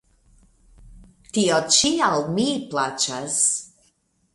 Tio 1.39 1.61
ĉi 1.77 1.95
al 2.09 2.27
mi 2.39 2.49
plaĉas! 2.75 3.41